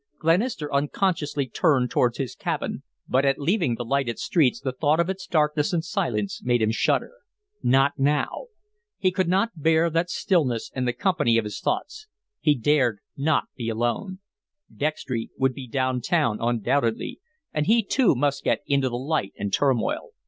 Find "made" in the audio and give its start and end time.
6.43-6.59